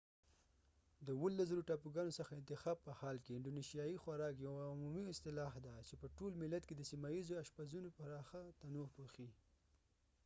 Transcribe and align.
د 1.07 1.09
17،000 1.21 1.67
ټاپوګانو 1.67 2.15
څخه 2.19 2.31
انتخاب 2.35 2.77
په 2.85 2.91
حال 2.99 3.17
کې، 3.23 3.31
انډونیشیايي 3.37 3.97
خوراک 4.03 4.35
یوه 4.47 4.61
عمومي 4.73 5.03
اصطلاح 5.13 5.53
ده 5.65 5.73
چې 5.87 5.93
په 6.01 6.07
ټول 6.17 6.31
ملت 6.43 6.63
کې 6.65 6.75
د 6.77 6.81
سیمه 6.91 7.07
ییزو 7.15 7.33
اشپزونو 7.43 7.89
پراخه 7.97 8.41
تنوع 8.59 8.87
پوښي 8.95 9.29